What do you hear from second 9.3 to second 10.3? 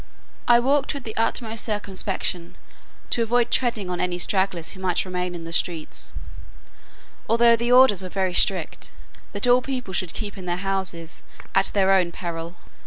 that all people should